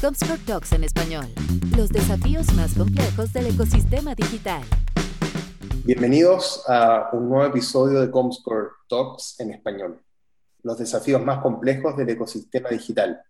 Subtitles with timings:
[0.00, 1.26] Comscore Talks en español.
[1.76, 4.62] Los desafíos más complejos del ecosistema digital.
[5.84, 10.00] Bienvenidos a un nuevo episodio de Comscore Talks en español.
[10.62, 13.20] Los desafíos más complejos del ecosistema digital.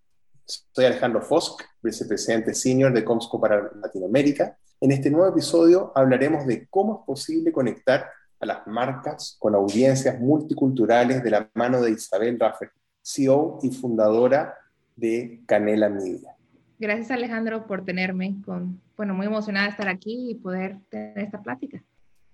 [0.45, 4.59] Soy Alejandro Fosk, vicepresidente senior de Comscore para Latinoamérica.
[4.81, 8.11] En este nuevo episodio hablaremos de cómo es posible conectar
[8.41, 12.71] a las marcas con audiencias multiculturales de la mano de Isabel Raffer,
[13.03, 14.55] CEO y fundadora
[14.97, 16.35] de Canela Media.
[16.79, 21.43] Gracias Alejandro por tenerme, con, bueno, muy emocionada de estar aquí y poder tener esta
[21.43, 21.83] plática.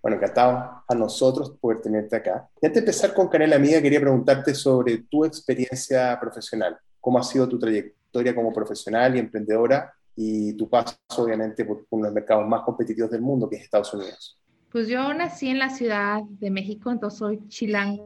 [0.02, 2.48] Bueno, encantado a nosotros poder tenerte acá.
[2.60, 6.76] Y antes de empezar con Canela Media, quería preguntarte sobre tu experiencia profesional.
[7.00, 12.04] ¿Cómo ha sido tu trayectoria como profesional y emprendedora y tu paso, obviamente, por uno
[12.04, 14.40] de los mercados más competitivos del mundo, que es Estados Unidos?
[14.72, 18.02] Pues yo nací en la Ciudad de México, entonces soy chilanga,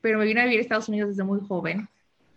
[0.00, 1.88] pero me vine a vivir a Estados Unidos desde muy joven.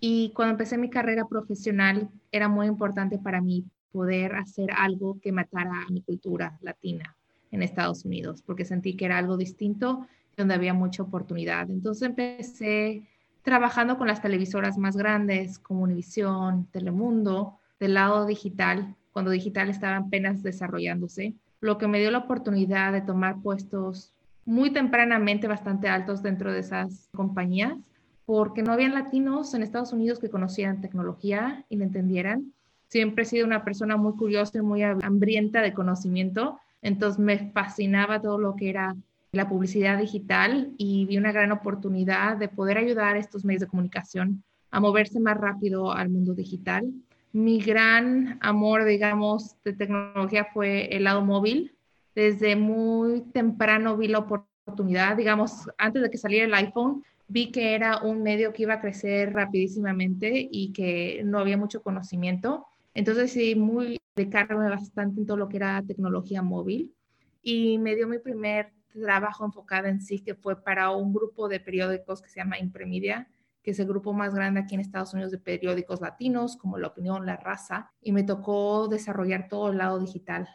[0.06, 5.32] Y cuando empecé mi carrera profesional, era muy importante para mí poder hacer algo que
[5.32, 7.16] matara a mi cultura latina
[7.52, 11.70] en Estados Unidos, porque sentí que era algo distinto, donde había mucha oportunidad.
[11.70, 13.04] Entonces empecé
[13.44, 19.96] trabajando con las televisoras más grandes, como Univision, Telemundo, del lado digital, cuando digital estaba
[19.96, 24.12] apenas desarrollándose lo que me dio la oportunidad de tomar puestos
[24.44, 27.93] muy tempranamente bastante altos dentro de esas compañías,
[28.26, 32.54] porque no habían latinos en Estados Unidos que conocieran tecnología y la entendieran.
[32.88, 38.22] Siempre he sido una persona muy curiosa y muy hambrienta de conocimiento, entonces me fascinaba
[38.22, 38.96] todo lo que era
[39.32, 43.68] la publicidad digital y vi una gran oportunidad de poder ayudar a estos medios de
[43.68, 46.94] comunicación a moverse más rápido al mundo digital
[47.34, 51.76] mi gran amor, digamos, de tecnología fue el lado móvil.
[52.16, 57.76] Desde muy temprano vi la oportunidad, digamos, antes de que saliera el iPhone, vi que
[57.76, 62.66] era un medio que iba a crecer rapidísimamente y que no había mucho conocimiento.
[62.94, 66.94] Entonces, sí, muy dedicarme bastante en todo lo que era tecnología móvil.
[67.42, 71.60] Y me dio mi primer trabajo enfocado en sí, que fue para un grupo de
[71.60, 73.28] periódicos que se llama Impremedia,
[73.64, 76.88] que es el grupo más grande aquí en Estados Unidos de periódicos latinos, como La
[76.88, 80.48] Opinión, La Raza, y me tocó desarrollar todo el lado digital.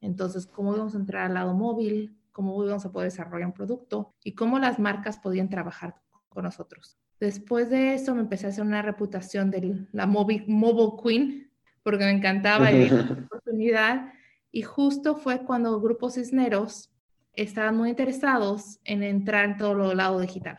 [0.00, 4.12] Entonces, cómo íbamos a entrar al lado móvil, cómo íbamos a poder desarrollar un producto
[4.24, 6.03] y cómo las marcas podían trabajar
[6.34, 6.98] con nosotros.
[7.20, 11.50] Después de eso me empecé a hacer una reputación de la mobile, mobile queen,
[11.82, 14.12] porque me encantaba y la oportunidad.
[14.52, 16.90] Y justo fue cuando Grupo Cisneros
[17.32, 20.58] estaban muy interesados en entrar en todo el lado digital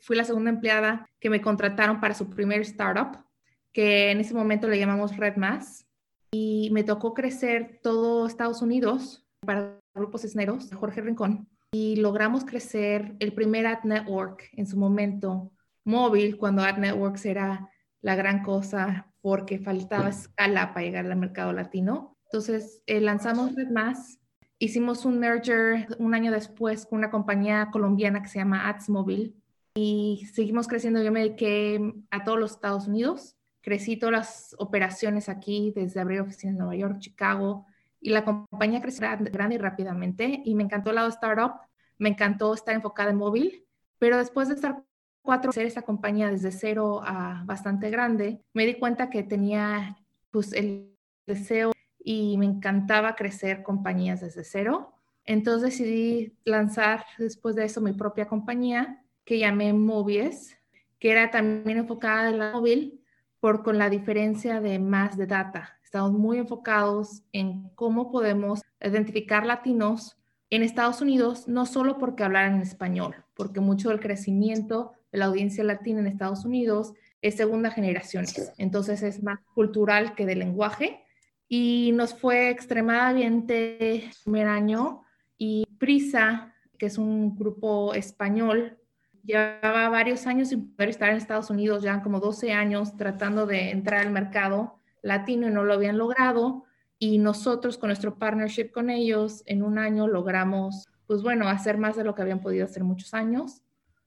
[0.00, 3.24] fui la segunda empleada que me contrataron para su primer startup,
[3.72, 5.86] que en ese momento le llamamos Red Mass.
[6.30, 11.48] Y me tocó crecer todo Estados Unidos para grupos Cisneros, Jorge Rincón.
[11.72, 15.52] Y logramos crecer el primer ad network en su momento
[15.84, 17.70] móvil, cuando ad networks era
[18.00, 22.16] la gran cosa porque faltaba escala para llegar al mercado latino.
[22.24, 24.18] Entonces eh, lanzamos Red Mass,
[24.58, 29.34] hicimos un merger un año después con una compañía colombiana que se llama Ads Mobile
[29.74, 31.02] y seguimos creciendo.
[31.02, 36.20] Yo me dediqué a todos los Estados Unidos, crecí todas las operaciones aquí, desde abrir
[36.20, 37.66] oficinas en Nueva York, Chicago,
[38.00, 40.42] y la compañía creció grande y rápidamente.
[40.44, 41.60] Y me encantó el lado startup,
[41.98, 43.66] me encantó estar enfocada en móvil,
[43.98, 44.82] pero después de estar
[45.22, 49.98] cuatro hacer esa compañía desde cero a bastante grande, me di cuenta que tenía
[50.30, 54.94] pues el deseo y me encantaba crecer compañías desde cero.
[55.24, 60.56] Entonces decidí lanzar después de eso mi propia compañía que llamé Movies,
[60.98, 63.04] que era también enfocada en la móvil,
[63.40, 65.77] por con la diferencia de más de data.
[65.88, 70.18] Estamos muy enfocados en cómo podemos identificar latinos
[70.50, 75.24] en Estados Unidos, no solo porque hablaran en español, porque mucho del crecimiento de la
[75.24, 78.26] audiencia latina en Estados Unidos es segunda generación,
[78.58, 81.06] entonces es más cultural que de lenguaje.
[81.48, 85.04] Y nos fue extremadamente el primer año
[85.38, 88.76] y Prisa, que es un grupo español
[89.24, 93.70] llevaba varios años sin poder estar en Estados Unidos, ya como 12 años tratando de
[93.70, 94.77] entrar al mercado
[95.08, 96.64] latino y no lo habían logrado.
[96.98, 101.96] Y nosotros con nuestro partnership con ellos, en un año logramos, pues bueno, hacer más
[101.96, 103.62] de lo que habían podido hacer muchos años.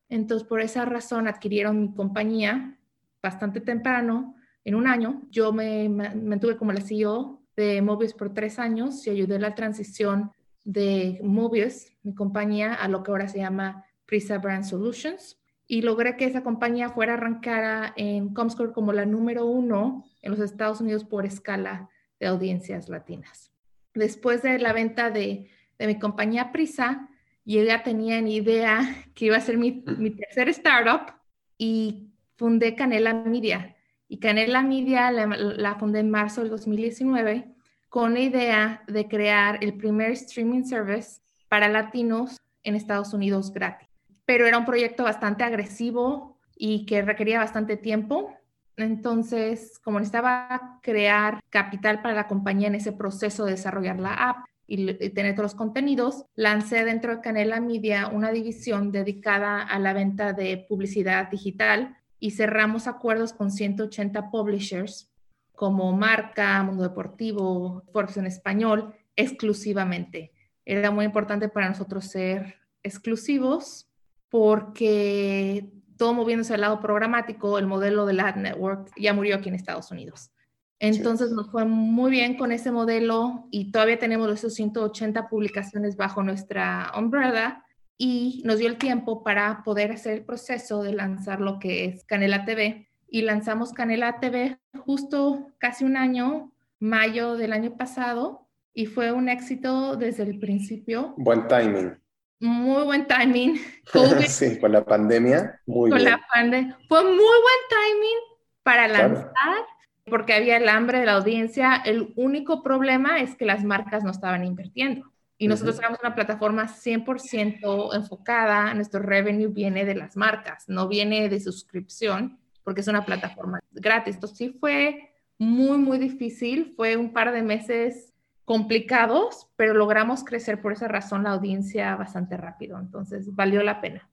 [0.09, 2.77] Entonces, por esa razón adquirieron mi compañía
[3.21, 5.21] bastante temprano, en un año.
[5.30, 10.31] Yo me mantuve como la CEO de Mobius por tres años y ayudé la transición
[10.63, 15.41] de Mobius, mi compañía, a lo que ahora se llama Prisa Brand Solutions
[15.71, 20.41] y logré que esa compañía fuera arrancada en Comscore como la número uno en los
[20.41, 21.89] Estados Unidos por escala
[22.19, 23.53] de audiencias latinas.
[23.94, 27.07] Después de la venta de, mi compañía Prisa,
[27.45, 28.81] yo ya tenía en idea
[29.15, 31.13] que iba a ser mi, mi tercer startup
[31.57, 33.77] y fundé Canela Media.
[34.09, 37.47] Y Canela Media la, la fundé en marzo del 2019
[37.88, 43.91] con la idea de crear el primer streaming service para latinos en Estados Unidos gratis.
[44.31, 48.33] Pero era un proyecto bastante agresivo y que requería bastante tiempo.
[48.78, 54.45] Entonces, como necesitaba crear capital para la compañía en ese proceso de desarrollar la app
[54.68, 59.92] y, tener todos los contenidos, lancé dentro de Canela Media una división dedicada a la
[59.92, 65.12] venta de publicidad digital y cerramos acuerdos con 180 publishers
[65.56, 70.31] como Marca, Mundo Deportivo, Forbes en Español, exclusivamente.
[70.63, 73.89] Era muy importante para nosotros ser exclusivos
[74.31, 79.56] porque todo moviéndose al lado programático, el modelo del Ad Network ya murió aquí en
[79.56, 80.31] Estados Unidos.
[80.80, 86.24] Entonces nos fue muy bien con ese modelo y todavía tenemos esos 180 publicaciones bajo
[86.24, 87.63] nuestra umbrella
[88.00, 92.04] y nos dio el tiempo para poder hacer el proceso de lanzar lo que es
[92.06, 92.88] Canela TV.
[93.07, 99.30] Y lanzamos Canela TV justo casi un año, mayo del año pasado, y fue un
[99.30, 101.13] éxito desde el principio.
[101.18, 102.01] Buen timing.
[102.42, 103.62] Muy buen timing.
[104.28, 105.62] sí, con la pandemia.
[105.68, 106.12] Muy con bien.
[106.12, 106.78] la pandemia.
[106.90, 108.18] Fue muy buen timing
[108.64, 109.66] para lanzar,
[110.06, 111.82] porque había el hambre de la audiencia.
[111.86, 115.12] El único problema es que las marcas no estaban invirtiendo.
[115.38, 121.30] Y nosotros uh una plataforma 100% enfocada, nuestro revenue viene de las marcas, no viene
[121.30, 124.16] de suscripción, porque es una plataforma gratis.
[124.16, 128.11] Entonces sí fue muy, muy difícil, fue un par de meses
[128.51, 134.09] complicados, pero logramos crecer por esa razón la audiencia bastante rápido, entonces valió la pena.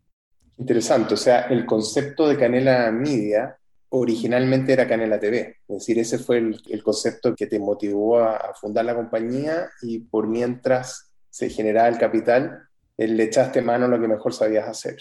[0.59, 3.59] Interesante, o sea, el concepto de Canela Media
[3.89, 8.37] originalmente era Canela TV, es decir, ese fue el, el concepto que te motivó a,
[8.37, 12.63] a fundar la compañía y por mientras se generaba el capital,
[12.97, 14.99] le echaste mano a lo que mejor sabías hacer.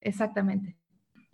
[0.00, 0.74] Exactamente.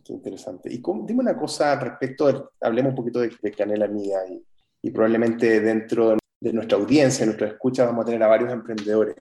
[0.05, 0.69] Qué interesante.
[0.69, 4.45] Y dime una cosa respecto, de, hablemos un poquito de, de Canela Mía y,
[4.83, 9.17] y, probablemente dentro de nuestra audiencia, de nuestra escucha, vamos a tener a varios emprendedores.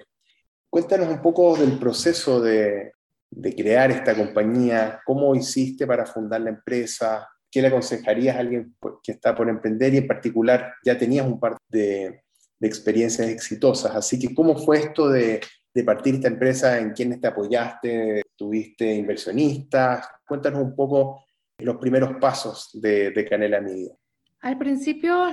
[0.70, 2.92] Cuéntanos un poco del proceso de,
[3.30, 8.76] de crear esta compañía, cómo hiciste para fundar la empresa, qué le aconsejarías a alguien
[9.02, 12.24] que está por emprender y en particular ya tenías un par de,
[12.60, 13.96] de experiencias exitosas.
[13.96, 15.40] Así que, ¿cómo fue esto de,
[15.74, 16.78] de partir esta empresa?
[16.78, 18.24] ¿En quiénes te apoyaste?
[18.36, 20.06] ¿Tuviste inversionistas?
[20.28, 21.24] Cuéntanos un poco
[21.60, 23.96] los primeros pasos de, de Canela Media.
[24.42, 25.32] Al principio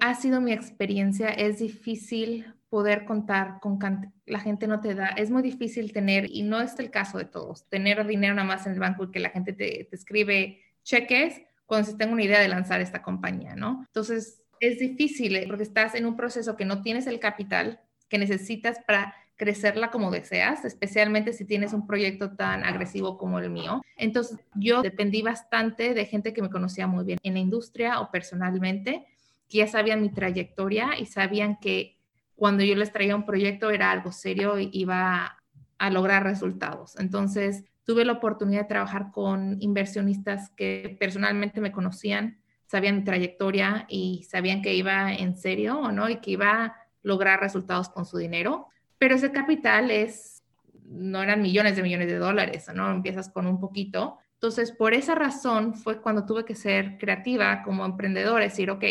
[0.00, 3.78] ha sido mi experiencia, es difícil poder contar con
[4.24, 7.26] la gente no te da, es muy difícil tener, y no es el caso de
[7.26, 10.60] todos, tener dinero nada más en el banco y que la gente te, te escribe
[10.82, 13.84] cheques cuando se tenga una idea de lanzar esta compañía, ¿no?
[13.88, 18.18] Entonces, es difícil eh, porque estás en un proceso que no tienes el capital que
[18.18, 23.82] necesitas para crecerla como deseas, especialmente si tienes un proyecto tan agresivo como el mío.
[23.96, 28.10] Entonces, yo dependí bastante de gente que me conocía muy bien en la industria o
[28.10, 29.06] personalmente,
[29.58, 31.98] ya sabían mi trayectoria y sabían que
[32.34, 35.38] cuando yo les traía un proyecto era algo serio y iba
[35.78, 36.98] a lograr resultados.
[36.98, 43.86] Entonces, tuve la oportunidad de trabajar con inversionistas que personalmente me conocían, sabían mi trayectoria
[43.88, 48.06] y sabían que iba en serio o no y que iba a lograr resultados con
[48.06, 48.68] su dinero.
[48.98, 50.42] Pero ese capital es,
[50.84, 52.90] no eran millones de millones de dólares, ¿no?
[52.90, 54.18] Empiezas con un poquito.
[54.34, 58.84] Entonces, por esa razón fue cuando tuve que ser creativa como emprendedor, decir, ok,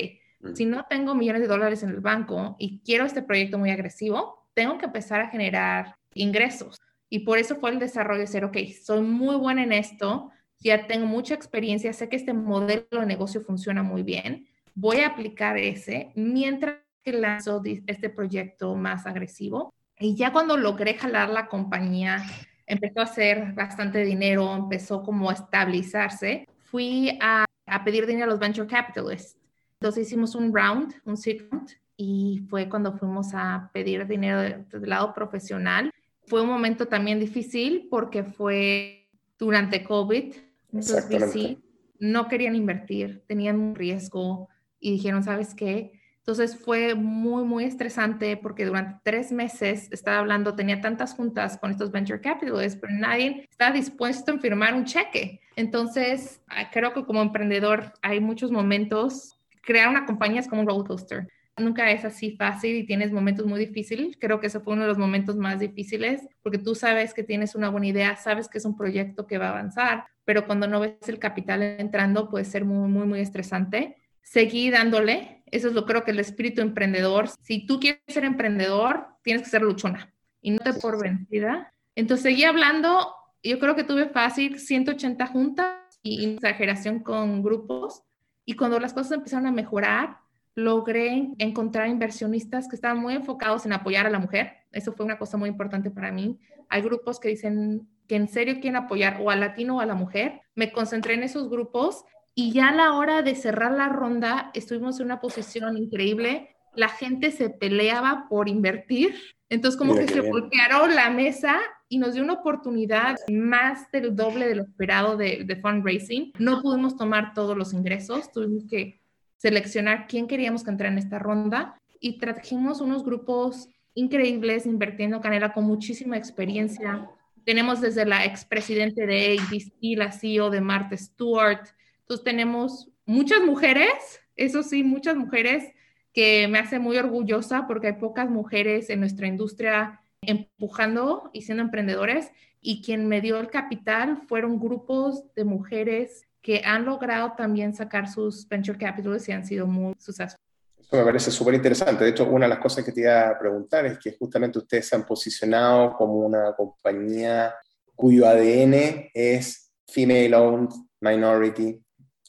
[0.54, 4.48] si no tengo millones de dólares en el banco y quiero este proyecto muy agresivo,
[4.54, 6.78] tengo que empezar a generar ingresos.
[7.10, 10.88] Y por eso fue el desarrollo de ser, ok, soy muy buena en esto, ya
[10.88, 15.58] tengo mucha experiencia, sé que este modelo de negocio funciona muy bien, voy a aplicar
[15.58, 19.74] ese mientras que lanzo este proyecto más agresivo.
[20.00, 22.24] Y ya cuando logré jalar la compañía,
[22.66, 28.30] empezó a hacer bastante dinero, empezó como a estabilizarse, fui a, a pedir dinero a
[28.30, 29.41] los venture capitalists.
[29.82, 34.66] Entonces hicimos un round, un seed round, y fue cuando fuimos a pedir dinero del
[34.84, 35.92] lado profesional.
[36.28, 39.10] Fue un momento también difícil porque fue
[39.40, 40.36] durante COVID,
[40.72, 41.58] entonces VC
[41.98, 46.00] no querían invertir, tenían un riesgo y dijeron, ¿sabes qué?
[46.20, 51.72] Entonces fue muy, muy estresante porque durante tres meses estaba hablando, tenía tantas juntas con
[51.72, 55.42] estos venture capitalists, pero nadie estaba dispuesto a firmar un cheque.
[55.56, 60.68] Entonces, ah, creo que como emprendedor hay muchos momentos, crear una compañía es como un
[60.68, 61.28] roller coaster.
[61.58, 64.18] Nunca es así fácil y tienes momentos muy difíciles.
[64.20, 67.56] Creo que ese fue uno de los momentos más difíciles porque tú sabes que tienes
[67.56, 70.80] una buena idea, sabes que es un proyecto que va a avanzar, pero cuando no
[70.80, 73.98] ves el capital entrando puede ser muy, muy, muy estresante.
[74.22, 77.28] Seguí dándole, eso es lo creo que el espíritu emprendedor.
[77.42, 81.74] Si tú quieres ser emprendedor, tienes que ser luchona y no te por vencida.
[81.96, 83.14] Entonces seguí hablando,
[83.44, 88.04] yo creo que tuve fácil 180 juntas y exageración con grupos
[88.46, 90.18] Y cuando las cosas empezaron a mejorar,
[90.56, 94.54] logré encontrar inversionistas que estaban muy enfocados en apoyar a la mujer.
[94.72, 96.40] Eso fue una cosa muy importante para mí.
[96.70, 99.96] Hay grupos que dicen que en serio quieren apoyar o al latino o a la
[99.96, 100.42] mujer.
[100.56, 102.04] Me concentré en esos grupos
[102.36, 106.56] y ya a la hora de cerrar la ronda estuvimos en una posición increíble.
[106.76, 109.16] La gente se peleaba por invertir.
[109.50, 111.60] Entonces como que se golpearon la mesa
[111.92, 116.32] y nos dio una oportunidad más del doble de lo esperado de, de fundraising.
[116.40, 119.02] No pudimos tomar todos los ingresos, tuvimos que
[119.36, 125.52] seleccionar quién queríamos que entrara en esta ronda y trajimos unos grupos increíbles invirtiendo Canela
[125.52, 127.10] con muchísima experiencia.
[127.44, 131.68] Tenemos desde la expresidente de ABC, la CEO de Martha Stewart.
[132.04, 135.74] Entonces tenemos muchas mujeres, eso sí, muchas mujeres
[136.14, 141.64] que me hace muy orgullosa porque hay pocas mujeres en nuestra industria empujando y siendo
[141.64, 147.74] emprendedores y quien me dio el capital fueron grupos de mujeres que han logrado también
[147.76, 150.40] sacar sus venture capitals y han sido muy successful.
[150.80, 152.04] Eso me parece súper interesante.
[152.04, 154.88] De hecho, una de las cosas que te iba a preguntar es que justamente ustedes
[154.88, 157.56] se han posicionado como una compañía
[157.96, 161.80] cuyo ADN es female owned, minority.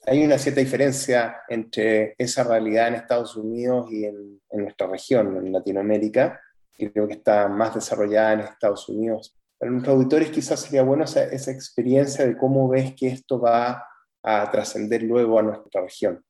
[0.06, 5.36] Hay una cierta diferencia entre esa realidad en Estados Unidos y en, en nuestra región,
[5.36, 6.40] en Latinoamérica,
[6.76, 9.36] creo que está más desarrollada en Estados Unidos.
[9.58, 13.84] Para nuestros auditores quizás sería bueno esa, experiencia de cómo ves que esto va
[14.22, 16.24] a trascender luego a nuestra región.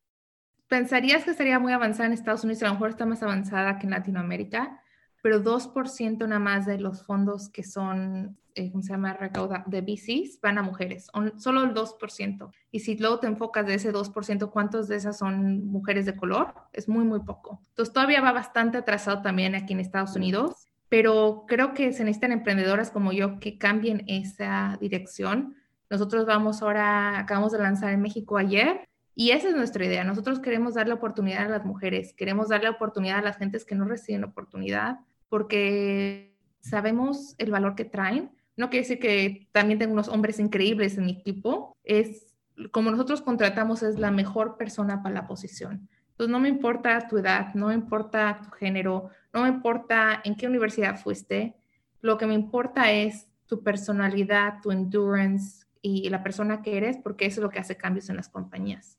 [0.68, 3.87] Pensarías que estaría muy avanzada en Estados Unidos, a lo mejor está más avanzada que
[3.87, 4.82] en Latinoamérica,
[5.22, 9.80] pero 2% nada más de los fondos que son, eh, ¿cómo se llama?, recauda de
[9.80, 12.50] VCs van a mujeres, solo el 2%.
[12.71, 16.54] Y si luego te enfocas de ese 2%, ¿cuántos de esas son mujeres de color?
[16.73, 17.61] Es muy, muy poco.
[17.68, 22.32] Entonces todavía va bastante atrasado también aquí en Estados Unidos, pero creo que se necesitan
[22.32, 25.56] emprendedoras como yo que cambien esa dirección
[25.92, 30.04] nosotros vamos ahora, acabamos de lanzar en México ayer y esa es nuestra idea.
[30.04, 33.85] Nosotros queremos darle oportunidad a las mujeres, queremos darle oportunidad a las gentes que no
[33.85, 38.30] reciben oportunidad porque sabemos el valor que traen.
[38.56, 41.76] No quiere decir que también tengo unos hombres increíbles en mi equipo.
[41.85, 42.35] Es
[42.71, 45.88] como nosotros contratamos, es la mejor persona para la posición.
[46.11, 50.37] Entonces, no me importa tu edad, no me importa tu género, no me importa en
[50.37, 51.56] qué universidad fuiste.
[52.00, 57.26] Lo que me importa es tu personalidad, tu endurance, y la persona que eres, porque
[57.26, 58.97] eso es lo que hace cambios en las compañías.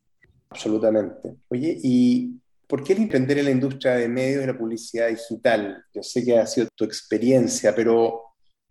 [0.50, 1.38] Absolutamente.
[1.48, 5.83] Oye, ¿y por qué el emprender en la industria de medios y la publicidad digital?
[5.93, 8.22] Yo sé que ha sido tu experiencia, pero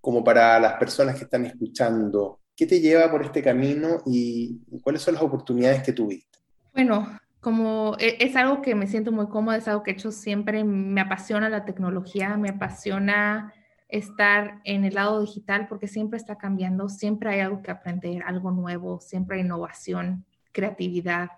[0.03, 5.01] como para las personas que están escuchando, ¿qué te lleva por este camino y, cuáles
[5.01, 6.41] son las oportunidades que tuviste?
[6.75, 10.11] Bueno, como e, es algo que me siento muy cómoda, es algo que he hecho
[10.11, 13.55] siempre, me apasiona la tecnología, me apasiona
[13.89, 18.51] estar en el lado digital porque siempre está cambiando, siempre hay algo que aprender, algo
[18.51, 21.31] nuevo, siempre hay innovación, creatividad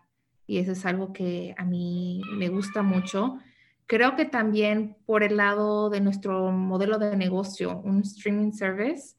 [0.47, 3.39] y eso es algo que a mí me gusta mucho.
[3.87, 9.17] Creo que también por el lado de nuestro modelo de negocio, un streaming service,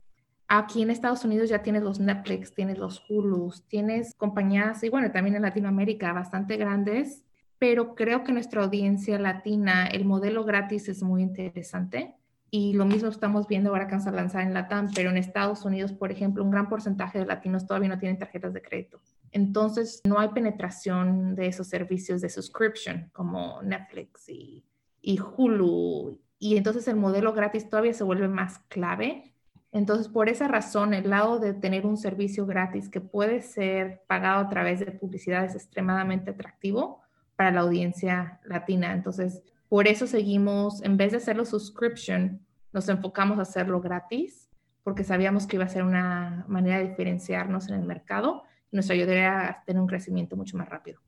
[0.48, 5.12] aquí en Estados Unidos ya tienes los Netflix, tienes los Hulu, tienes compañías, y bueno,
[5.12, 7.24] también en Latinoamérica bastante grandes,
[7.60, 12.16] pero creo que nuestra audiencia latina, el modelo gratis es muy interesante
[12.58, 15.66] y lo mismo estamos viendo ahora que vamos a lanzar en Latam, pero en Estados
[15.66, 19.02] Unidos, por ejemplo, un gran porcentaje de latinos todavía no tienen tarjetas de crédito.
[19.34, 24.64] Entonces, no hay penetración de esos servicios de subscription como Netflix y,
[25.02, 26.18] y Hulu.
[26.40, 29.36] Y entonces el modelo gratis todavía se vuelve más clave.
[29.74, 34.40] Entonces, por esa razón, el lado de tener un servicio gratis que puede ser pagado
[34.46, 37.02] a través de publicidad es extremadamente atractivo
[37.36, 38.94] para la audiencia latina.
[38.94, 42.45] Entonces, por eso seguimos, en vez de hacerlo subscription,
[42.76, 44.50] nos enfocamos a hacerlo gratis,
[44.84, 48.90] porque sabíamos que iba a ser una manera de diferenciarnos en el mercado y nos
[48.90, 51.00] ayudaría a tener un crecimiento mucho más rápido.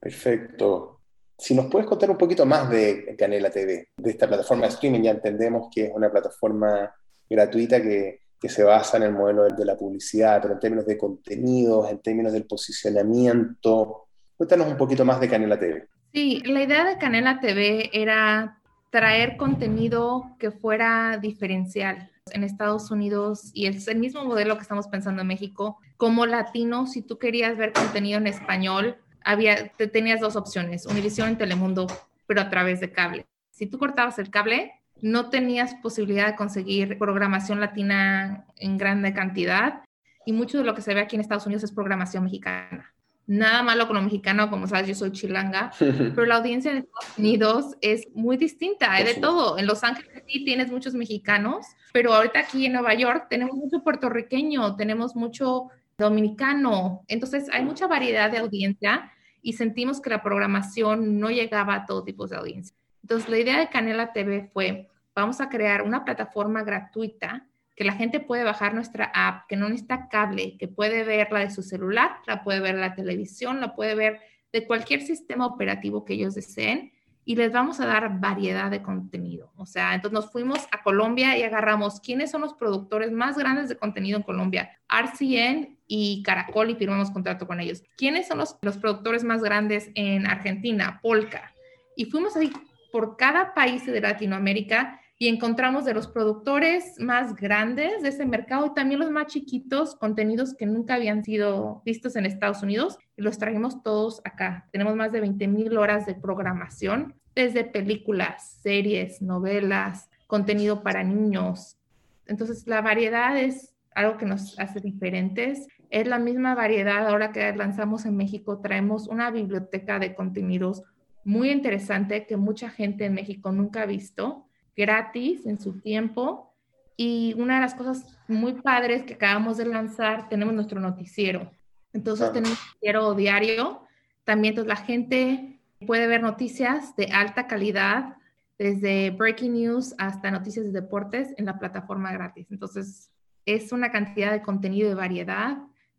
[0.00, 1.02] Perfecto.
[1.36, 5.02] Si nos puedes contar un poquito más de Canela TV, de esta plataforma de streaming,
[5.02, 6.90] ya entendemos que es una plataforma
[7.28, 10.96] gratuita que, que se basa en el modelo de la publicidad, pero en términos de
[10.96, 14.06] contenidos, en términos del posicionamiento.
[14.38, 15.86] Cuéntanos un poquito más de Canela TV.
[16.14, 18.59] Sí, la idea de Canela TV era
[18.90, 24.88] traer contenido que fuera diferencial en Estados Unidos y es el mismo modelo que estamos
[24.88, 25.78] pensando en México.
[25.96, 31.28] Como latino, si tú querías ver contenido en español, había, te tenías dos opciones, Univision
[31.28, 31.86] en Telemundo,
[32.26, 33.26] pero a través de cable.
[33.50, 39.82] Si tú cortabas el cable, no tenías posibilidad de conseguir programación latina en grande cantidad
[40.26, 42.92] y mucho de lo que se ve aquí en Estados Unidos es programación mexicana
[43.30, 47.16] nada malo con lo mexicano, como sabes, yo soy chilanga, pero la audiencia en Estados
[47.18, 49.56] Unidos es muy distinta, hay de todo.
[49.56, 53.84] En Los Ángeles sí tienes muchos mexicanos, pero ahorita aquí en Nueva York tenemos mucho
[53.84, 61.20] puertorriqueño, tenemos mucho dominicano, entonces hay mucha variedad de audiencia y sentimos que la programación
[61.20, 62.74] no llegaba a todo tipo de audiencia.
[63.02, 67.46] Entonces, la idea de Canela TV fue, vamos a crear una plataforma gratuita
[67.80, 71.50] que la gente puede bajar nuestra app, que no necesita cable, que puede verla de
[71.50, 74.20] su celular, la puede ver la televisión, la puede ver
[74.52, 76.92] de cualquier sistema operativo que ellos deseen
[77.24, 79.50] y les vamos a dar variedad de contenido.
[79.56, 83.70] O sea, entonces nos fuimos a Colombia y agarramos quiénes son los productores más grandes
[83.70, 87.82] de contenido en Colombia, RCN y Caracol y firmamos contrato con ellos.
[87.96, 91.00] ¿Quiénes son los, los productores más grandes en Argentina?
[91.02, 91.54] Polka.
[91.96, 92.52] Y fuimos ahí
[92.92, 98.64] por cada país de Latinoamérica y encontramos de los productores más grandes de ese mercado
[98.64, 103.22] y también los más chiquitos, contenidos que nunca habían sido vistos en Estados Unidos, y
[103.22, 104.66] los trajimos todos acá.
[104.72, 111.76] Tenemos más de 20 mil horas de programación, desde películas, series, novelas, contenido para niños.
[112.24, 115.68] Entonces, la variedad es algo que nos hace diferentes.
[115.90, 120.82] Es la misma variedad ahora que lanzamos en México, traemos una biblioteca de contenidos
[121.24, 124.46] muy interesante que mucha gente en México nunca ha visto
[124.76, 126.54] gratis en su tiempo.
[126.96, 131.50] Y una de las cosas muy padres que acabamos de lanzar, tenemos nuestro noticiero.
[131.92, 133.82] Entonces tenemos un noticiero diario.
[134.24, 138.16] También entonces, la gente puede ver noticias de alta calidad,
[138.58, 142.46] desde breaking news hasta noticias de deportes en la plataforma gratis.
[142.50, 143.10] Entonces
[143.46, 145.56] es una cantidad de contenido de variedad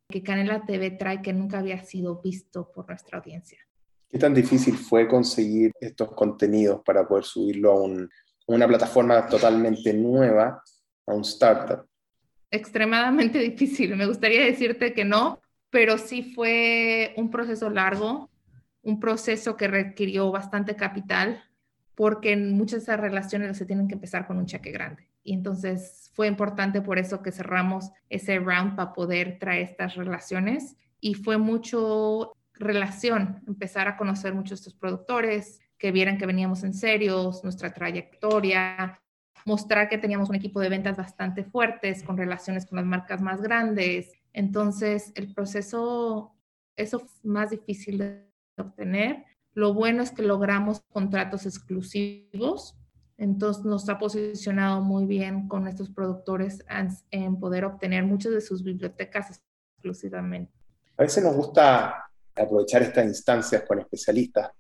[0.10, 3.58] que Canela TV trae que nunca había sido visto por nuestra audiencia.
[4.10, 8.10] ¿Qué tan difícil fue conseguir estos contenidos para poder subirlo a un,
[8.54, 10.62] una plataforma totalmente nueva
[11.08, 11.86] a un startup?
[12.50, 13.96] Extremadamente difícil.
[13.96, 15.40] Me gustaría decirte que no,
[15.70, 18.30] pero sí fue un proceso largo,
[18.84, 21.44] un proceso que requirió bastante capital,
[21.96, 25.08] porque en muchas de esas relaciones se tienen que empezar con un cheque grande.
[25.24, 30.76] Y entonces fue importante por eso que cerramos ese round para poder traer estas relaciones.
[31.00, 36.64] Y fue mucho relación, empezar a conocer muchos de estos productores, que vieran que veníamos
[36.64, 39.02] en serios, nuestra trayectoria,
[39.46, 43.42] mostrar que teníamos un equipo de ventas bastante fuertes, con relaciones con las marcas más
[43.42, 44.12] grandes.
[44.32, 46.36] Entonces, el proceso,
[46.76, 48.28] eso es más difícil de
[48.60, 49.26] obtener.
[49.56, 52.78] Lo bueno es que logramos contratos exclusivos,
[53.18, 56.64] entonces nos ha posicionado muy bien con estos productores
[57.10, 59.42] en poder obtener muchas de sus bibliotecas
[59.76, 60.54] exclusivamente.
[60.96, 64.52] A veces nos gusta aprovechar estas instancias con especialistas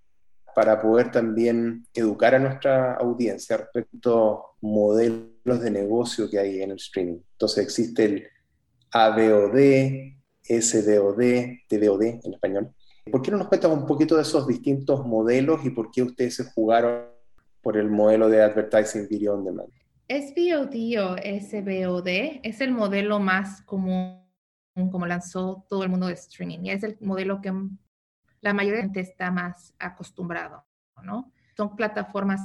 [0.55, 6.71] para poder también educar a nuestra audiencia respecto a modelos de negocio que hay en
[6.71, 7.19] el streaming.
[7.33, 8.27] Entonces existe el
[8.91, 9.57] AVOD,
[10.43, 11.21] SVOD,
[11.67, 12.73] TVOD en español.
[13.11, 16.35] ¿Por qué no nos cuentas un poquito de esos distintos modelos y por qué ustedes
[16.35, 17.05] se jugaron
[17.61, 19.69] por el modelo de Advertising Video On Demand?
[20.09, 22.07] SVOD o SVOD
[22.43, 24.21] es el modelo más común
[24.91, 27.51] como lanzó todo el mundo de streaming y es el modelo que
[28.41, 30.65] la mayoría de gente está más acostumbrado,
[31.03, 31.31] ¿no?
[31.55, 32.41] Son plataformas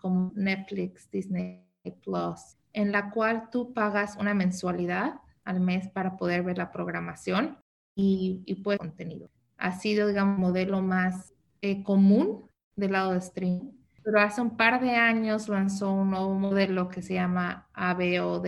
[0.00, 1.64] como Netflix, Disney
[2.02, 7.58] Plus, en la cual tú pagas una mensualidad al mes para poder ver la programación
[7.94, 9.30] y, y pues contenido.
[9.56, 13.72] Ha sido, digamos, modelo más eh, común del lado de streaming.
[14.02, 18.46] Pero hace un par de años lanzó un nuevo modelo que se llama ABOD,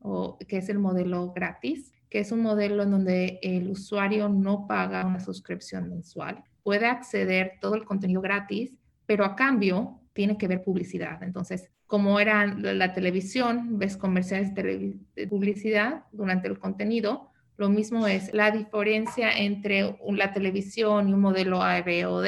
[0.00, 4.66] o, que es el modelo gratis, que es un modelo en donde el usuario no
[4.66, 8.74] paga una suscripción mensual, puede acceder todo el contenido gratis,
[9.06, 11.22] pero a cambio tiene que ver publicidad.
[11.22, 18.34] Entonces, como era la televisión, ves comerciales de publicidad durante el contenido, lo mismo es
[18.34, 22.26] la diferencia entre la televisión y un modelo AVOD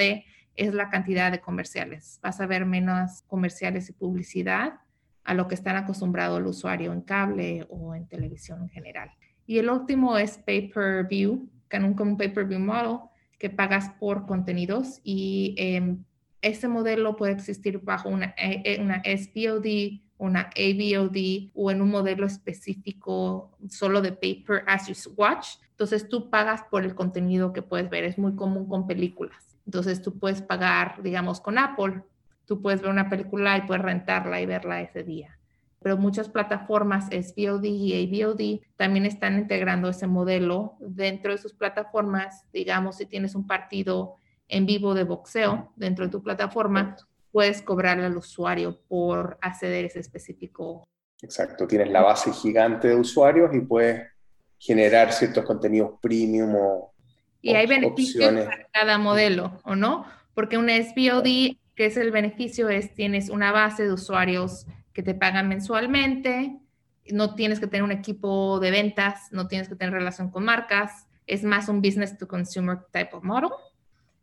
[0.55, 2.19] es la cantidad de comerciales.
[2.23, 4.81] Vas a ver menos comerciales y publicidad
[5.25, 9.11] a lo que están acostumbrado el usuario en cable o en televisión en general.
[9.49, 12.99] Y el último es pay-per-view, con un, pay-per-view model
[13.39, 15.97] que pagas por contenidos y eh,
[16.43, 19.03] ese modelo puede existir bajo una, eh, eh, una
[20.19, 25.57] una AVOD o en un modelo específico solo de pay-per as you watch.
[25.71, 28.05] Entonces tú pagas por el contenido que puedes ver.
[28.05, 29.57] Es muy común con películas.
[29.65, 32.03] Entonces tú puedes pagar, digamos, con Apple.
[32.45, 35.38] Tú puedes ver una película y puedes rentarla y verla ese día
[35.81, 42.45] pero muchas plataformas SVOD y AVOD también están integrando ese modelo dentro de sus plataformas.
[42.53, 44.17] Digamos, si tienes un partido
[44.49, 46.97] en vivo de boxeo dentro de tu plataforma,
[47.31, 50.89] puedes cobrarle al usuario por acceder a ese específico.
[51.23, 54.03] Exacto, tienes la base gigante de usuarios y puedes
[54.59, 56.93] generar ciertos contenidos premium o...
[57.41, 60.05] Y hay beneficios para cada modelo, ¿o no?
[60.35, 64.67] Porque un SVOD, que es el beneficio, es tienes una base de usuarios
[64.99, 66.59] que te pagan mensualmente,
[67.13, 71.07] no tienes que tener un equipo de ventas, no tienes que tener relación con marcas,
[71.25, 73.51] es más un business to consumer type of model.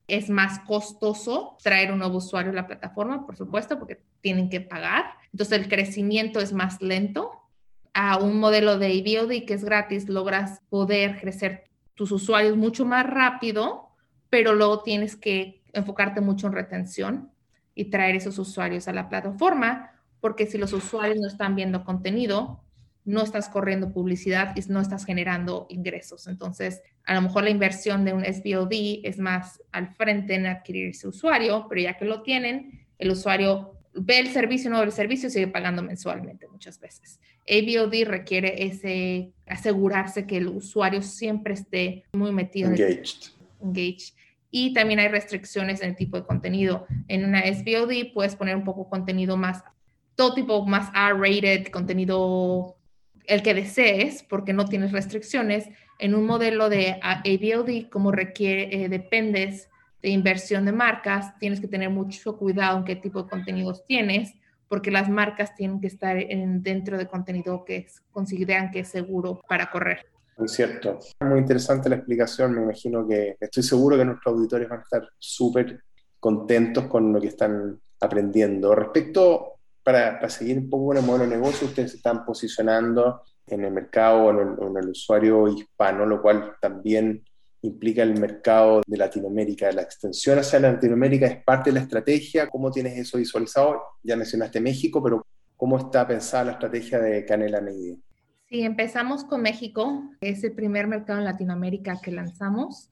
[0.06, 4.60] Es más costoso traer un nuevo usuario a la plataforma, por supuesto, porque tienen que
[4.60, 5.06] pagar.
[5.32, 7.32] Entonces el crecimiento es más lento.
[7.94, 13.06] A un modelo de ABOD que es gratis, logras poder crecer tus usuarios mucho más
[13.06, 13.92] rápido,
[14.30, 17.32] pero luego tienes que enfocarte mucho en retención
[17.74, 19.95] y traer esos usuarios a la plataforma,
[20.26, 22.64] porque si los usuarios no están viendo contenido,
[23.04, 26.26] no estás corriendo publicidad y no estás generando ingresos.
[26.26, 30.88] Entonces, a lo mejor la inversión de un SBOD es más al frente en adquirir
[30.88, 34.92] ese usuario, pero ya que lo tienen, el usuario ve el servicio, no ve el
[34.92, 37.20] servicio, sigue pagando mensualmente muchas veces.
[37.48, 42.72] ABOD requiere ese asegurarse que el usuario siempre esté muy metido.
[42.72, 43.30] Engaged.
[43.62, 44.16] engaged.
[44.50, 46.88] Y también hay restricciones en el tipo de contenido.
[47.10, 49.64] En una SBOD puedes poner un poco contenido más,
[50.16, 52.76] todo tipo más R-rated, contenido
[53.28, 55.70] el que desees, porque no tienes restricciones.
[56.00, 59.70] En un modelo de ABOD, como requiere, eh, dependes
[60.02, 64.34] de inversión de marcas, tienes que tener mucho cuidado en qué tipo de contenidos tienes,
[64.68, 69.42] porque las marcas tienen que estar en, dentro de contenido que consideran que es seguro
[69.48, 70.06] para correr.
[70.38, 71.00] Muy cierto.
[71.22, 72.54] Muy interesante la explicación.
[72.54, 75.82] Me imagino que estoy seguro que nuestros auditores van a estar súper
[76.20, 78.76] contentos con lo que están aprendiendo.
[78.76, 79.55] Respecto
[79.86, 83.72] para, seguir un poco con el modelo de negocio, ustedes se están posicionando en el
[83.72, 87.24] mercado, en en el usuario hispano, lo cual también
[87.62, 89.72] implica el mercado de Latinoamérica.
[89.72, 92.48] La extensión hacia Latinoamérica es parte de la estrategia.
[92.48, 93.80] ¿Cómo tienes eso visualizado?
[94.02, 95.24] Ya mencionaste México, pero
[95.56, 97.96] ¿cómo está pensada la estrategia de Canela Media?
[98.50, 100.04] Sí, empezamos con México.
[100.20, 102.90] Es el primer mercado en Latinoamérica que lanzamos.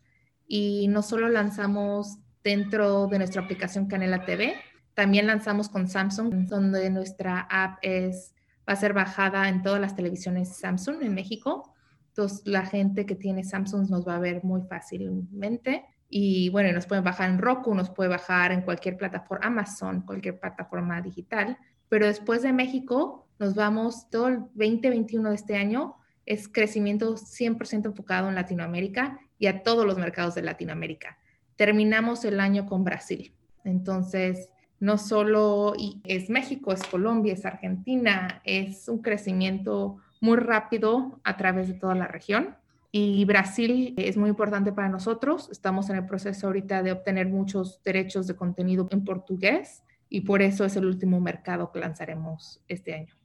[0.48, 4.54] Y no solo lanzamos dentro de nuestra aplicación Canela TV,
[4.94, 8.34] también lanzamos con Samsung, donde nuestra app es,
[8.68, 11.74] va a ser bajada en todas las televisiones Samsung en México.
[12.10, 15.86] Entonces, la gente que tiene Samsung nos va a ver muy fácilmente.
[16.10, 20.40] Y bueno, nos pueden bajar en Roku, nos puede bajar en cualquier plataforma, Amazon, cualquier
[20.40, 21.58] plataforma digital.
[21.90, 27.86] Pero después de México, nos vamos todo el 2021 de este año, es crecimiento 100%
[27.86, 31.18] enfocado en Latinoamérica y a todos los mercados de Latinoamérica.
[31.56, 33.36] Terminamos el año con Brasil.
[33.64, 34.50] Entonces,
[34.84, 41.70] no solo es México, es Colombia, es Argentina, es un crecimiento muy rápido a través
[41.70, 42.58] de toda la región.
[42.92, 45.48] Y Brasil es muy importante para nosotros.
[45.54, 50.42] Estamos en el proceso ahorita de obtener muchos derechos de contenido en portugués y por
[50.42, 53.16] eso es el último mercado que lanzaremos este año.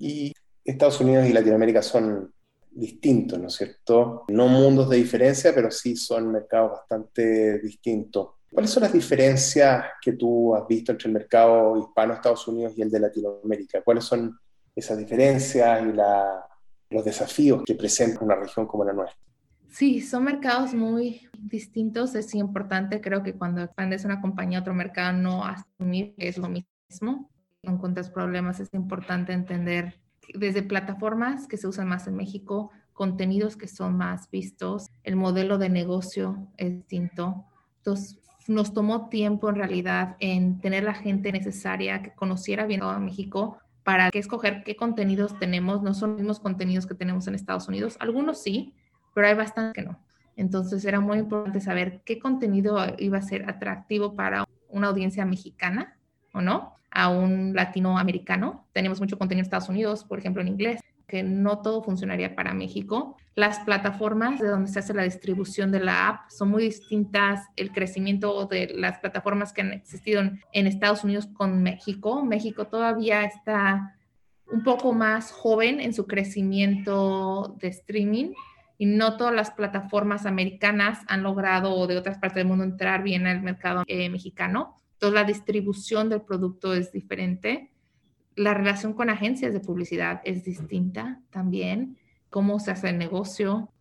[0.00, 0.32] Y
[0.64, 2.32] Estados Unidos y Latinoamérica son
[2.72, 4.24] distintos, ¿no es cierto?
[4.26, 8.30] No mundos de diferencia, pero sí son mercados bastante distintos.
[8.50, 12.82] ¿Cuáles son las diferencias que tú has visto entre el mercado hispano Estados Unidos y
[12.82, 13.82] el de Latinoamérica?
[13.82, 14.38] ¿Cuáles son
[14.74, 15.92] esas diferencias y
[16.94, 19.20] los desafíos que presenta una región como la nuestra?
[19.68, 22.14] Sí, son mercados muy distintos.
[22.14, 26.38] Es importante, creo que cuando expandes una compañía a otro mercado, no asumir que es
[26.38, 27.30] lo mismo.
[27.62, 30.00] Encuentras problemas, es importante entender
[30.34, 35.58] desde plataformas que se usan más en México, contenidos que son más vistos, el modelo
[35.58, 37.44] de negocio es distinto.
[37.78, 42.98] Entonces, nos tomó tiempo en realidad en tener la gente necesaria que conociera bien a
[42.98, 45.82] México para que escoger qué contenidos tenemos.
[45.82, 47.96] No son los mismos contenidos que tenemos en Estados Unidos.
[48.00, 48.74] Algunos sí,
[49.14, 49.98] pero hay bastantes que no.
[50.36, 55.96] Entonces era muy importante saber qué contenido iba a ser atractivo para una audiencia mexicana
[56.32, 58.66] o no, a un latinoamericano.
[58.72, 62.52] Tenemos mucho contenido en Estados Unidos, por ejemplo, en inglés, que no todo funcionaría para
[62.54, 63.16] México.
[63.34, 67.46] Las plataformas de donde se hace la distribución de la app son muy distintas.
[67.56, 72.24] El crecimiento de las plataformas que han existido en Estados Unidos con México.
[72.24, 73.96] México todavía está
[74.50, 78.32] un poco más joven en su crecimiento de streaming
[78.78, 83.02] y no todas las plataformas americanas han logrado o de otras partes del mundo entrar
[83.02, 84.80] bien al mercado eh, mexicano.
[84.94, 87.70] Entonces la distribución del producto es diferente
[88.36, 91.96] la relación con agencias de publicidad es distinta también,
[92.28, 93.72] cómo se hace el negocio.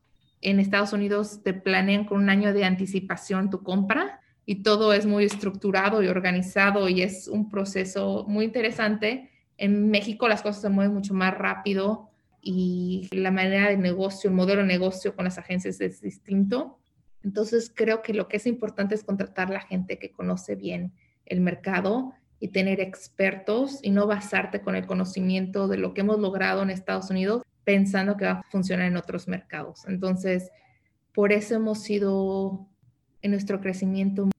[0.41, 5.06] En Estados Unidos te planean con un año de anticipación tu compra y todo es
[5.06, 9.30] muy estructurado y organizado y es un proceso muy interesante.
[9.58, 12.10] En México las cosas se mueven mucho más rápido
[12.41, 16.80] y la manera de negocio, el modelo de negocio con las agencias es distinto.
[17.24, 20.94] Entonces creo que lo que es importante es contratar la gente que conoce bien
[21.26, 26.19] el mercado y tener expertos y no basarte con el conocimiento de lo que hemos
[26.19, 29.86] logrado en Estados Unidos pensando que va a funcionar en otros mercados.
[29.88, 30.52] Entonces,
[31.13, 32.67] por eso hemos sido
[33.21, 34.30] en nuestro crecimiento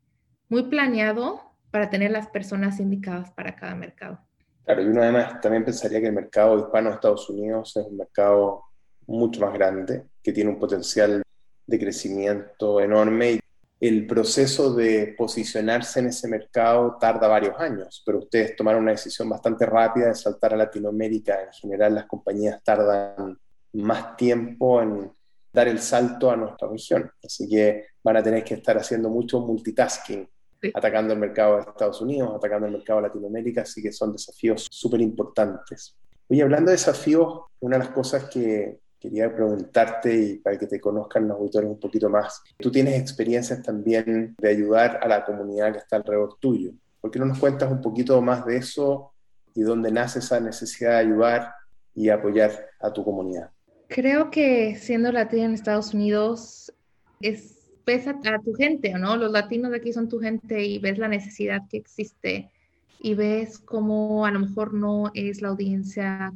[0.48, 4.20] muy planeado para tener las personas indicadas para cada mercado.
[4.64, 7.96] Claro, y uno además también pensaría que el mercado hispano de Estados Unidos es un
[7.96, 8.62] mercado
[9.06, 11.22] mucho más grande, que tiene un potencial
[11.66, 13.40] de crecimiento enorme
[13.78, 19.28] el proceso de posicionarse en ese mercado tarda varios años, pero ustedes tomaron una decisión
[19.28, 21.42] bastante rápida de saltar a Latinoamérica.
[21.42, 23.38] En general las compañías tardan
[23.74, 25.12] más tiempo en
[25.52, 29.40] dar el salto a nuestra región, así que van a tener que estar haciendo mucho
[29.40, 30.28] multitasking,
[30.72, 34.66] atacando el mercado de Estados Unidos, atacando el mercado de Latinoamérica, así que son desafíos
[34.70, 35.96] súper importantes.
[36.28, 40.80] Oye, hablando de desafíos, una de las cosas que quería preguntarte y para que te
[40.80, 42.42] conozcan los auditores un poquito más.
[42.58, 46.72] Tú tienes experiencias también de ayudar a la comunidad que está alrededor tuyo.
[47.00, 49.12] ¿Por qué no nos cuentas un poquito más de eso
[49.54, 51.52] y dónde nace esa necesidad de ayudar
[51.94, 53.50] y apoyar a tu comunidad?
[53.88, 56.72] Creo que siendo latina en Estados Unidos
[57.20, 59.16] es pesa a tu gente, ¿no?
[59.16, 62.50] Los latinos de aquí son tu gente y ves la necesidad que existe
[62.98, 66.32] y ves cómo a lo mejor no es la audiencia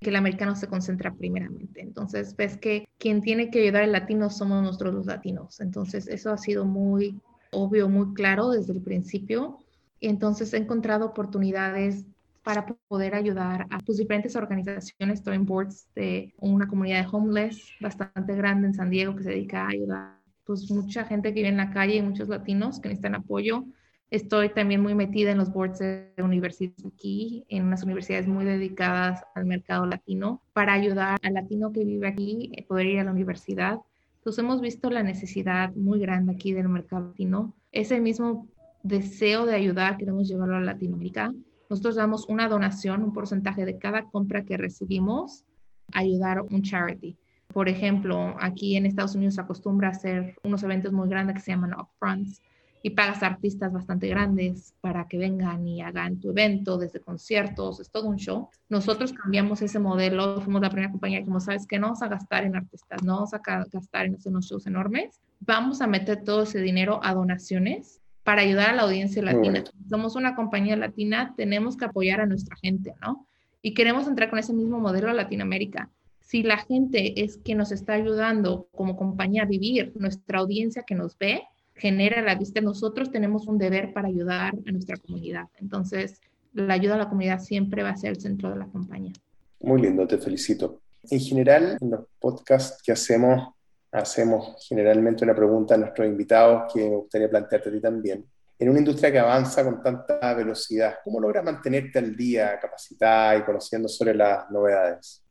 [0.00, 1.80] que el americano se concentra primeramente.
[1.80, 5.60] Entonces, ves que quien tiene que ayudar al latino somos nosotros los latinos.
[5.60, 7.20] Entonces, eso ha sido muy
[7.52, 9.58] obvio, muy claro desde el principio.
[10.00, 12.06] Y entonces he encontrado oportunidades
[12.42, 15.18] para poder ayudar a pues, diferentes organizaciones.
[15.18, 19.30] Estoy en boards de una comunidad de homeless bastante grande en San Diego que se
[19.30, 22.88] dedica a ayudar pues mucha gente que vive en la calle y muchos latinos que
[22.88, 23.66] necesitan apoyo
[24.10, 29.22] Estoy también muy metida en los boards de universidades aquí, en unas universidades muy dedicadas
[29.36, 33.12] al mercado latino, para ayudar al latino que vive aquí a poder ir a la
[33.12, 33.78] universidad.
[34.16, 37.54] Entonces hemos visto la necesidad muy grande aquí del mercado latino.
[37.70, 38.48] Ese mismo
[38.82, 41.32] deseo de ayudar queremos llevarlo a Latinoamérica.
[41.68, 45.44] Nosotros damos una donación, un porcentaje de cada compra que recibimos,
[45.92, 47.16] a ayudar a un charity.
[47.52, 51.42] Por ejemplo, aquí en Estados Unidos se acostumbra a hacer unos eventos muy grandes que
[51.42, 52.42] se llaman upfronts,
[52.82, 57.80] y pagas a artistas bastante grandes para que vengan y hagan tu evento, desde conciertos,
[57.80, 58.48] es todo un show.
[58.68, 61.78] Nosotros cambiamos ese modelo, fuimos la primera compañía que dijimos, ¿sabes qué?
[61.78, 63.40] No vamos a gastar en artistas, no vamos a
[63.70, 68.42] gastar en hacer unos shows enormes, vamos a meter todo ese dinero a donaciones para
[68.42, 69.64] ayudar a la audiencia latina.
[69.88, 73.26] Somos una compañía latina, tenemos que apoyar a nuestra gente, ¿no?
[73.62, 75.90] Y queremos entrar con ese mismo modelo a Latinoamérica.
[76.20, 80.94] Si la gente es que nos está ayudando como compañía a vivir, nuestra audiencia que
[80.94, 81.42] nos ve,
[81.80, 85.46] genera la vista, nosotros tenemos un deber para ayudar a nuestra comunidad.
[85.58, 86.20] Entonces,
[86.52, 89.12] la ayuda a la comunidad siempre va a ser el centro de la campaña.
[89.60, 90.80] Muy lindo, te felicito.
[91.10, 93.54] En general, en los podcasts que hacemos,
[93.90, 98.24] hacemos generalmente una pregunta a nuestros invitados que me gustaría plantearte a ti también.
[98.58, 103.42] En una industria que avanza con tanta velocidad, ¿cómo logras mantenerte al día, capacitada y
[103.42, 105.22] conociendo sobre las novedades?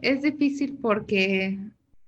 [0.00, 1.58] Es difícil porque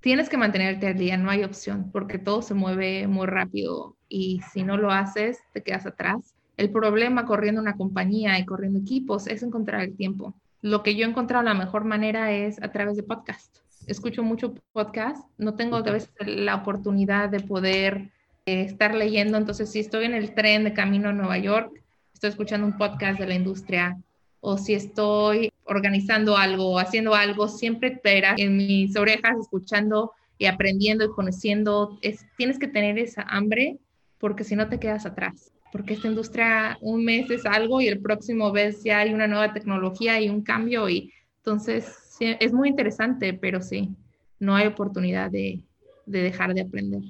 [0.04, 4.42] tienes que mantenerte al día, no hay opción, porque todo se mueve muy rápido y
[4.52, 6.34] si no lo haces, te quedas atrás.
[6.58, 10.34] El problema corriendo una compañía y corriendo equipos es encontrar el tiempo.
[10.60, 13.60] Lo que yo he encontrado la mejor manera es a través de podcast.
[13.86, 18.10] Escucho mucho podcast, no tengo a veces la oportunidad de poder
[18.44, 22.28] eh, estar leyendo, entonces si estoy en el tren de camino a Nueva York, estoy
[22.28, 23.96] escuchando un podcast de la industria
[24.46, 31.06] o si estoy organizando algo, haciendo algo, siempre espera en mis orejas escuchando y aprendiendo
[31.06, 31.98] y conociendo.
[32.02, 33.78] Es, tienes que tener esa hambre
[34.18, 35.50] porque si no te quedas atrás.
[35.72, 39.54] Porque esta industria un mes es algo y el próximo mes ya hay una nueva
[39.54, 41.86] tecnología y un cambio y entonces
[42.20, 43.90] es muy interesante, pero sí,
[44.38, 45.62] no hay oportunidad de,
[46.04, 47.00] de dejar de aprender.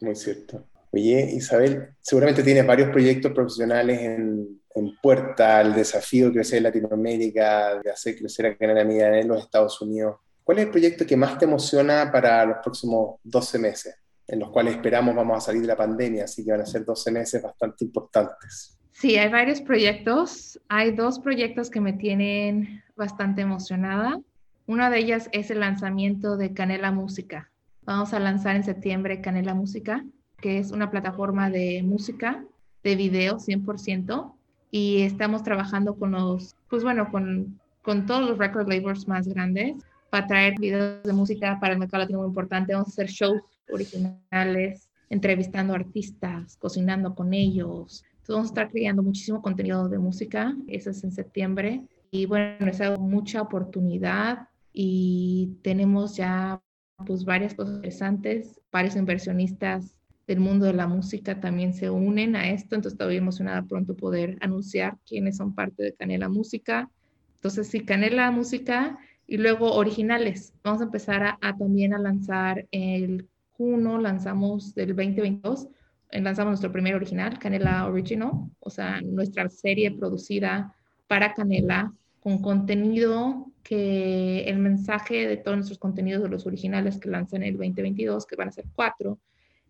[0.00, 0.66] Muy cierto.
[0.92, 6.64] Oye, Isabel, seguramente tienes varios proyectos profesionales en, en puerta al desafío de crecer en
[6.64, 10.16] Latinoamérica, de hacer crecer a Canadá Media en los Estados Unidos.
[10.44, 14.50] ¿Cuál es el proyecto que más te emociona para los próximos 12 meses, en los
[14.50, 17.42] cuales esperamos vamos a salir de la pandemia, así que van a ser 12 meses
[17.42, 18.78] bastante importantes?
[18.92, 20.60] Sí, hay varios proyectos.
[20.68, 24.20] Hay dos proyectos que me tienen bastante emocionada.
[24.66, 27.50] Una de ellas es el lanzamiento de Canela Música.
[27.82, 30.04] Vamos a lanzar en septiembre Canela Música,
[30.40, 32.44] que es una plataforma de música,
[32.84, 34.34] de video 100%,
[34.72, 39.76] y estamos trabajando con los, pues bueno, con, con todos los record labels más grandes
[40.10, 42.72] para traer videos de música para el mercado latino muy importante.
[42.72, 48.02] Vamos a hacer shows originales, entrevistando artistas, cocinando con ellos.
[48.12, 50.56] Entonces vamos a estar creando muchísimo contenido de música.
[50.68, 51.82] Eso es en septiembre.
[52.10, 56.62] Y bueno, es algo mucha oportunidad y tenemos ya
[57.04, 59.94] pues varias cosas interesantes, varios inversionistas
[60.26, 64.38] del mundo de la música también se unen a esto, entonces estoy emocionada pronto poder
[64.40, 66.90] anunciar quiénes son parte de Canela Música.
[67.34, 70.54] Entonces, sí, Canela Música y luego originales.
[70.62, 75.68] Vamos a empezar a, también a lanzar el junio, lanzamos del 2022,
[76.12, 80.74] lanzamos nuestro primer original, Canela Original, o sea, nuestra serie producida
[81.06, 87.08] para Canela con contenido que el mensaje de todos nuestros contenidos de los originales que
[87.08, 89.18] lanzan el 2022, que van a ser cuatro,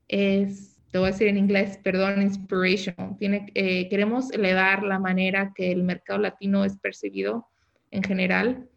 [0.08, 3.16] es te voy a decir en inglés, perdón, inspiration.
[3.18, 7.48] Tiene, eh, queremos elevar la manera que el mercado latino es percibido
[7.90, 8.68] en general.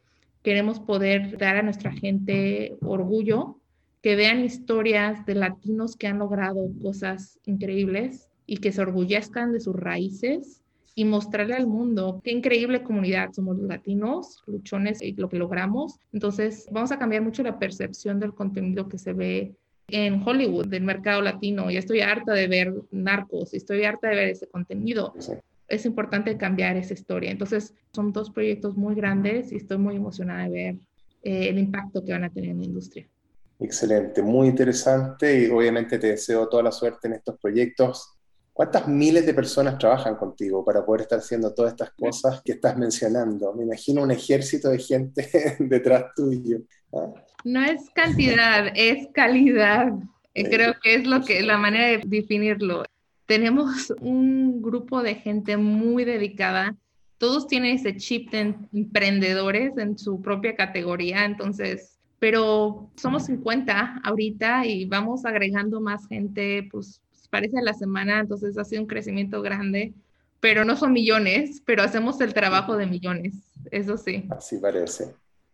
[0.42, 3.60] Queremos poder dar a nuestra gente orgullo,
[4.02, 9.60] que vean historias de latinos que han logrado cosas increíbles y que se orgullezcan de
[9.60, 10.62] sus raíces
[10.96, 16.00] y mostrarle al mundo qué increíble comunidad somos los latinos, luchones y lo que logramos.
[16.14, 19.56] Entonces, vamos a cambiar mucho la percepción del contenido que se ve
[19.88, 21.70] en Hollywood, del mercado latino.
[21.70, 25.14] Ya estoy harta de ver narcos, estoy harta de ver ese contenido.
[25.68, 27.32] Es importante cambiar esa historia.
[27.32, 30.76] Entonces, son dos proyectos muy grandes y estoy muy emocionada de ver
[31.24, 33.08] eh, el impacto que van a tener en la industria.
[33.60, 38.15] Excelente, muy interesante y obviamente te deseo toda la suerte en estos proyectos.
[38.56, 42.78] ¿Cuántas miles de personas trabajan contigo para poder estar haciendo todas estas cosas que estás
[42.78, 43.54] mencionando?
[43.54, 45.28] Me imagino un ejército de gente
[45.60, 46.60] detrás tuyo.
[46.94, 47.12] ¿ah?
[47.44, 49.92] No es cantidad, es calidad.
[50.34, 52.86] Eh, creo que es lo que la manera de definirlo.
[53.26, 56.78] Tenemos un grupo de gente muy dedicada.
[57.18, 64.66] Todos tienen ese chip de emprendedores en su propia categoría, entonces, pero somos 50 ahorita
[64.66, 69.42] y vamos agregando más gente, pues parece a la semana, entonces ha sido un crecimiento
[69.42, 69.94] grande,
[70.40, 73.34] pero no son millones, pero hacemos el trabajo de millones,
[73.72, 74.28] eso sí.
[74.30, 75.14] Así parece.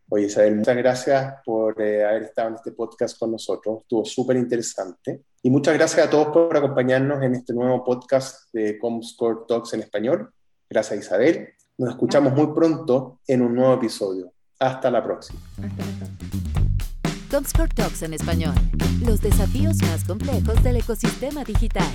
[0.09, 3.79] Oye, Isabel, muchas gracias por eh, haber estado en este podcast con nosotros.
[3.83, 5.21] Estuvo súper interesante.
[5.41, 9.79] Y muchas gracias a todos por acompañarnos en este nuevo podcast de Comscore Talks en
[9.79, 10.29] español.
[10.69, 11.53] Gracias, Isabel.
[11.77, 14.33] Nos escuchamos muy pronto en un nuevo episodio.
[14.59, 15.39] Hasta la próxima.
[15.57, 16.60] Hasta la próxima.
[17.31, 18.53] Comscore Talks en español.
[19.05, 21.87] Los desafíos más complejos del ecosistema digital.